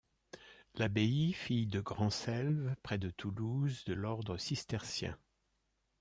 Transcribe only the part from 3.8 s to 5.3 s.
de l'ordre cistercien.